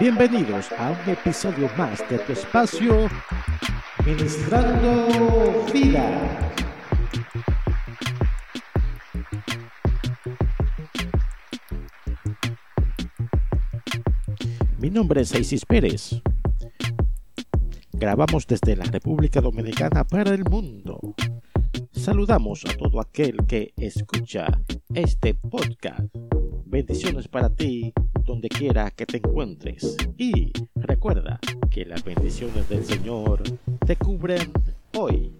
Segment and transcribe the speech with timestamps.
[0.00, 3.08] Bienvenidos a un episodio más de tu espacio
[4.04, 6.52] Ministrando Vida.
[14.78, 16.20] Mi nombre es Isis Pérez.
[17.92, 21.14] Grabamos desde la República Dominicana para el mundo.
[21.92, 24.46] Saludamos a todo aquel que escucha
[24.92, 26.25] este podcast.
[26.68, 27.92] Bendiciones para ti
[28.24, 29.96] donde quiera que te encuentres.
[30.18, 31.38] Y recuerda
[31.70, 33.44] que las bendiciones del Señor
[33.86, 34.52] te cubren
[34.98, 35.30] hoy.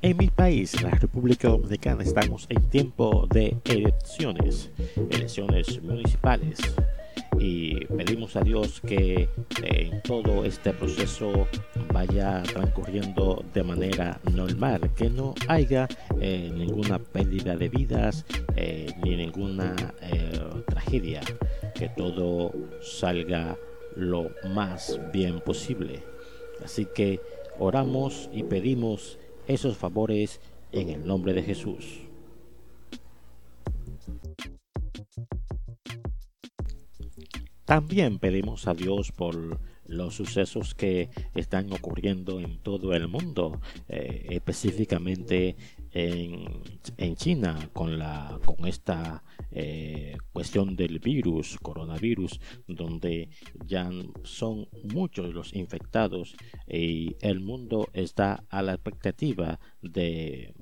[0.00, 4.70] En mi país, la República Dominicana, estamos en tiempo de elecciones,
[5.10, 6.60] elecciones municipales
[7.40, 9.28] y pedimos a Dios que
[9.62, 11.46] en eh, todo este proceso
[11.98, 15.88] vaya transcurriendo de manera normal, que no haya
[16.20, 19.74] eh, ninguna pérdida de vidas eh, ni ninguna
[20.64, 21.20] tragedia,
[21.74, 23.58] que todo salga
[23.96, 26.04] lo más bien posible.
[26.64, 27.20] Así que
[27.58, 32.02] oramos y pedimos esos favores en el nombre de Jesús.
[37.64, 39.58] También pedimos a Dios por
[39.88, 45.56] los sucesos que están ocurriendo en todo el mundo, eh, específicamente
[45.92, 53.30] en, China con, la, con esta eh, cuestión del virus, coronavirus, donde
[53.66, 53.90] ya
[54.22, 56.36] son muchos los infectados
[56.68, 60.54] y el mundo está a la expectativa de,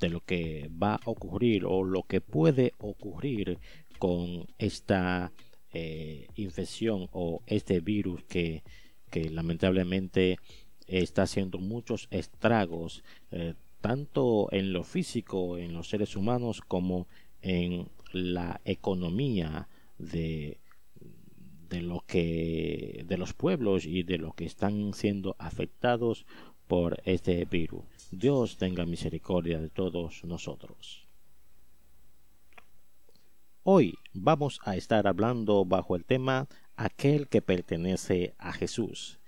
[0.00, 3.58] de lo que va a ocurrir o lo que puede ocurrir
[3.98, 5.32] con esta
[5.78, 8.62] eh, infección o este virus que,
[9.30, 10.38] lamentablemente
[10.86, 17.08] está haciendo muchos estragos eh, tanto en lo físico en los seres humanos como
[17.40, 20.58] en la economía de
[21.70, 26.26] de lo que de los pueblos y de los que están siendo afectados
[26.66, 27.84] por este virus.
[28.10, 31.05] Dios tenga misericordia de todos nosotros.
[33.78, 39.20] Hoy vamos a estar hablando bajo el tema aquel que pertenece a Jesús.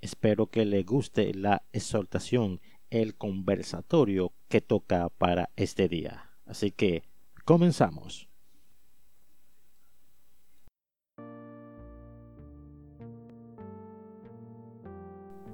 [0.00, 6.30] Espero que le guste la exhortación, el conversatorio que toca para este día.
[6.46, 7.02] Así que
[7.44, 8.26] comenzamos.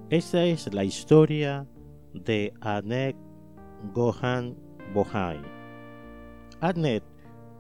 [0.09, 1.67] Esta es la historia
[2.15, 3.17] de Anet
[3.93, 4.57] Gohan
[4.95, 5.43] Bohai.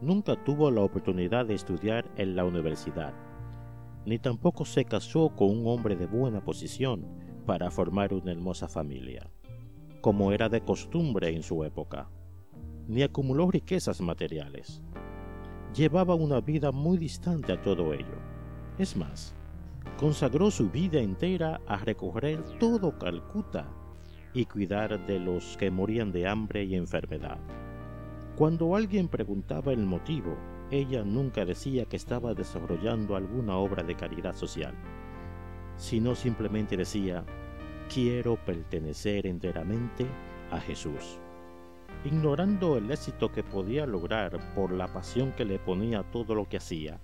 [0.01, 3.15] Nunca tuvo la oportunidad de estudiar en la universidad,
[4.07, 7.07] ni tampoco se casó con un hombre de buena posición
[7.47, 9.31] para formar una hermosa familia,
[10.01, 12.09] como era de costumbre en su época,
[12.89, 14.83] ni acumuló riquezas materiales.
[15.75, 18.19] Llevaba una vida muy distante a todo ello.
[18.79, 19.35] Es más,
[19.99, 23.69] consagró su vida entera a recorrer todo Calcuta
[24.33, 27.39] y cuidar de los que morían de hambre y enfermedad.
[28.41, 30.35] Cuando alguien preguntaba el motivo,
[30.71, 34.73] ella nunca decía que estaba desarrollando alguna obra de caridad social,
[35.77, 37.23] sino simplemente decía,
[37.93, 40.07] quiero pertenecer enteramente
[40.51, 41.19] a Jesús.
[42.07, 46.57] Ignorando el éxito que podía lograr por la pasión que le ponía todo lo que
[46.57, 46.99] hacía,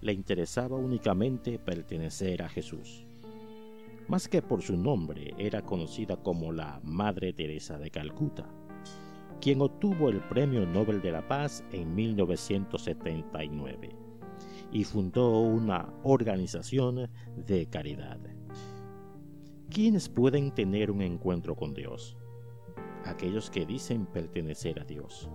[0.00, 3.06] le interesaba únicamente pertenecer a Jesús.
[4.08, 8.48] Más que por su nombre, era conocida como la Madre Teresa de Calcuta
[9.44, 13.94] quien obtuvo el Premio Nobel de la Paz en 1979
[14.72, 18.18] y fundó una organización de caridad.
[19.68, 22.16] ¿Quiénes pueden tener un encuentro con Dios?
[23.04, 25.28] Aquellos que dicen pertenecer a Dios.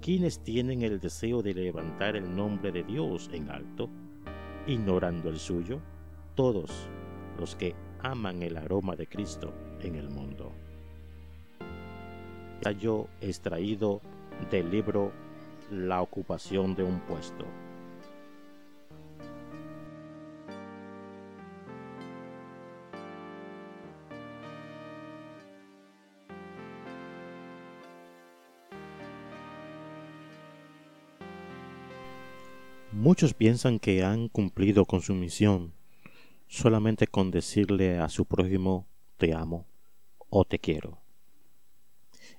[0.00, 3.90] ¿Quiénes tienen el deseo de levantar el nombre de Dios en alto,
[4.68, 5.80] ignorando el suyo?
[6.36, 6.88] Todos
[7.36, 10.52] los que aman el aroma de Cristo en el mundo
[12.78, 14.00] yo extraído
[14.50, 15.12] del libro
[15.70, 17.44] La ocupación de un puesto.
[32.92, 35.72] Muchos piensan que han cumplido con su misión
[36.48, 38.86] solamente con decirle a su prójimo
[39.18, 39.66] te amo
[40.30, 40.98] o te quiero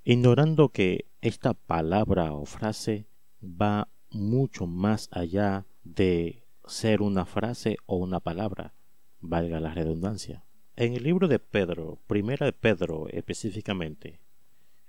[0.04, 3.08] ignorando que esta palabra o frase
[3.42, 8.74] va mucho más allá de ser una frase o una palabra,
[9.20, 10.46] valga la redundancia.
[10.76, 14.22] En el libro de Pedro, primera de Pedro específicamente,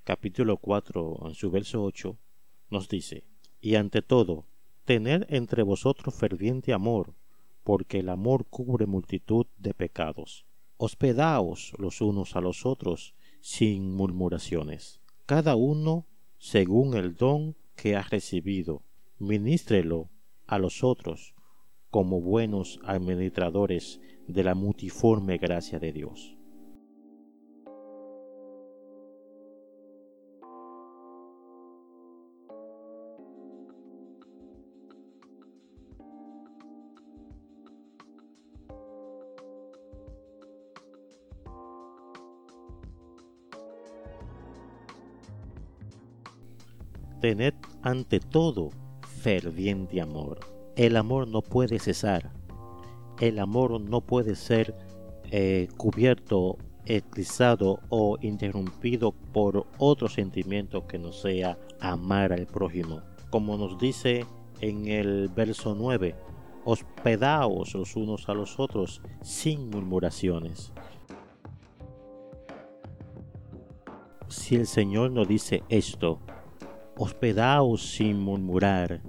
[0.04, 2.16] capítulo 4, en su verso 8,
[2.70, 3.24] nos dice,
[3.60, 4.46] y ante todo,
[4.84, 7.14] tened entre vosotros ferviente amor,
[7.64, 10.46] porque el amor cubre multitud de pecados.
[10.76, 16.06] Hospedaos los unos a los otros sin murmuraciones, cada uno
[16.38, 18.82] según el don que ha recibido,
[19.18, 20.10] ministrelo
[20.46, 21.34] a los otros
[21.90, 26.36] como buenos administradores de la multiforme gracia de Dios.
[47.20, 48.70] Tened ante todo
[49.02, 50.40] ferviente amor.
[50.76, 52.32] El amor no puede cesar.
[53.20, 54.74] El amor no puede ser
[55.30, 56.56] eh, cubierto,
[56.86, 63.02] eclipsado o interrumpido por otro sentimiento que no sea amar al prójimo.
[63.28, 64.24] Como nos dice
[64.60, 66.14] en el verso 9,
[66.64, 70.72] hospedaos los unos a los otros sin murmuraciones.
[74.28, 76.20] Si el Señor nos dice esto,
[77.00, 79.00] hospedaos sin murmurar,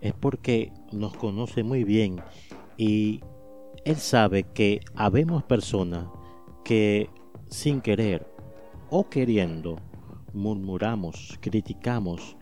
[0.00, 2.20] es porque nos conoce muy bien
[2.76, 3.20] y
[3.84, 6.08] Él sabe que habemos personas
[6.64, 7.08] que
[7.46, 8.26] sin querer
[8.90, 9.76] o queriendo
[10.32, 12.36] murmuramos, criticamos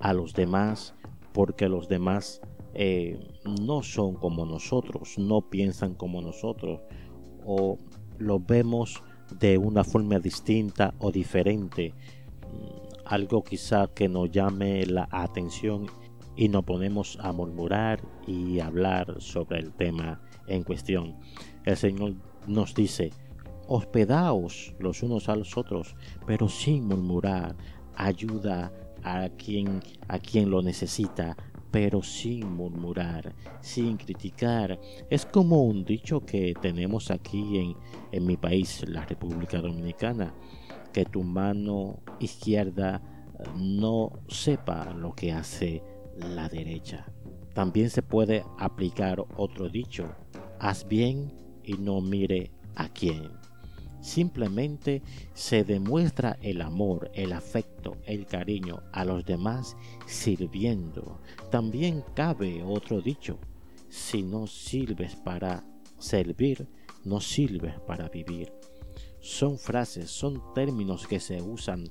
[0.00, 0.94] a los demás
[1.32, 2.42] porque los demás
[2.74, 3.18] eh,
[3.58, 6.80] no son como nosotros, no piensan como nosotros
[7.46, 7.78] o
[8.18, 9.02] los vemos
[9.40, 11.94] de una forma distinta o diferente
[13.12, 15.84] algo quizá que nos llame la atención
[16.34, 21.18] y nos ponemos a murmurar y hablar sobre el tema en cuestión.
[21.66, 22.14] El Señor
[22.46, 23.10] nos dice,
[23.68, 25.94] hospedaos los unos a los otros,
[26.26, 27.54] pero sin murmurar,
[27.96, 28.72] ayuda
[29.02, 31.36] a quien, a quien lo necesita,
[31.70, 34.80] pero sin murmurar, sin criticar.
[35.10, 37.76] Es como un dicho que tenemos aquí en,
[38.10, 40.32] en mi país, la República Dominicana
[40.92, 43.02] que tu mano izquierda
[43.38, 45.82] eh, no sepa lo que hace
[46.16, 47.06] la derecha.
[47.54, 50.14] También se puede aplicar otro dicho,
[50.58, 51.32] haz bien
[51.64, 53.30] y no mire a quién.
[54.00, 55.02] Simplemente
[55.32, 61.20] se demuestra el amor, el afecto, el cariño a los demás sirviendo.
[61.50, 63.38] También cabe otro dicho,
[63.88, 65.64] si no sirves para
[65.98, 66.66] servir,
[67.04, 68.52] no sirves para vivir
[69.22, 71.88] son frases, son términos que se usan,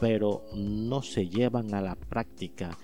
[0.00, 2.78] pero no se llevan a la práctica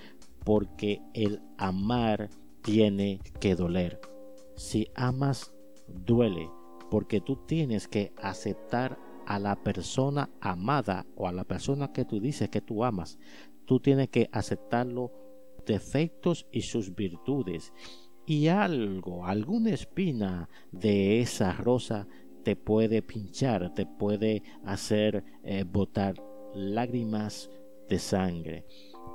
[0.44, 2.28] porque el amar
[2.62, 4.00] tiene que doler.
[4.56, 5.54] Si amas,
[5.86, 6.50] duele,
[6.90, 12.20] porque tú tienes que aceptar a la persona amada o a la persona que tú
[12.20, 13.18] dices que tú amas.
[13.64, 15.12] Tú tienes que aceptarlo
[15.64, 17.72] defectos y sus virtudes.
[18.26, 22.08] Y algo, alguna espina de esa rosa
[22.44, 26.14] te puede pinchar, te puede hacer eh, botar
[26.54, 27.50] lágrimas
[27.88, 28.66] de sangre.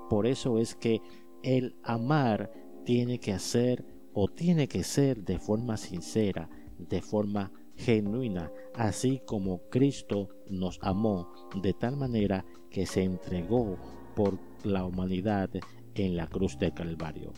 [0.09, 0.99] Por eso es que
[1.43, 2.51] el amar
[2.83, 9.69] tiene que hacer o tiene que ser de forma sincera, de forma genuina, así como
[9.69, 13.77] Cristo nos amó de tal manera que se entregó
[14.15, 15.49] por la humanidad
[15.95, 17.31] en la cruz del Calvario.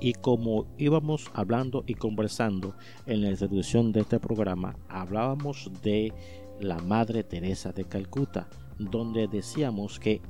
[0.00, 2.74] Y como íbamos hablando y conversando
[3.06, 6.12] en la introducción de este programa, hablábamos de
[6.60, 8.48] la Madre Teresa de Calcuta,
[8.78, 10.20] donde decíamos que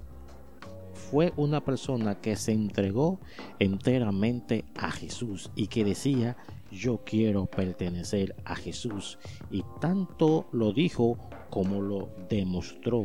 [1.10, 3.20] fue una persona que se entregó
[3.58, 6.36] enteramente a Jesús y que decía
[6.70, 9.18] yo quiero pertenecer a Jesús
[9.50, 11.16] y tanto lo dijo
[11.50, 13.02] como lo demostró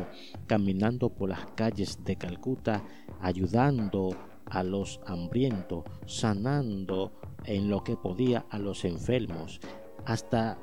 [0.48, 2.84] caminando por las calles de Calcuta
[3.22, 4.10] ayudando
[4.52, 7.12] a los hambrientos, sanando
[7.46, 9.60] en lo que podía a los enfermos,
[10.06, 10.60] hasta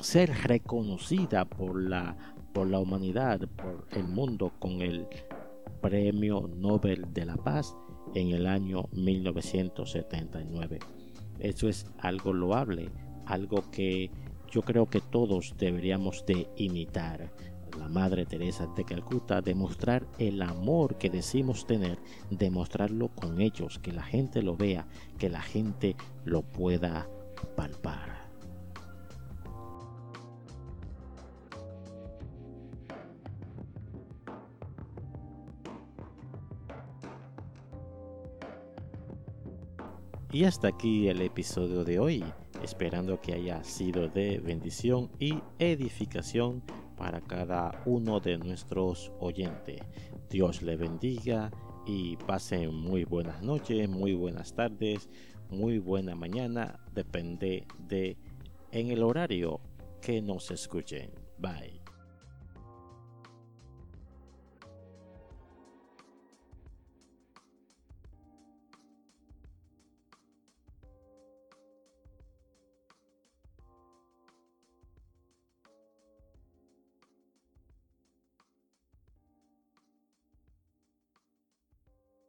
[0.00, 2.16] ser reconocida por la,
[2.52, 5.06] por la humanidad, por el mundo con el
[5.80, 7.76] Premio Nobel de la Paz
[8.14, 10.78] en el año 1979.
[11.38, 12.90] Eso es algo loable,
[13.26, 14.10] algo que
[14.50, 17.30] yo creo que todos deberíamos de imitar
[17.78, 21.98] la Madre Teresa de Calcuta, demostrar el amor que decimos tener,
[22.30, 24.86] demostrarlo con ellos, que la gente lo vea,
[25.18, 27.08] que la gente lo pueda
[27.56, 28.28] palpar.
[40.30, 42.22] Y hasta aquí el episodio de hoy,
[42.62, 46.62] esperando que haya sido de bendición y edificación
[46.98, 49.80] para cada uno de nuestros oyentes.
[50.28, 51.50] Dios le bendiga
[51.86, 55.08] y pasen muy buenas noches, muy buenas tardes,
[55.48, 58.16] muy buena mañana, depende de
[58.72, 59.60] en el horario
[60.02, 61.10] que nos escuchen.
[61.38, 61.77] Bye.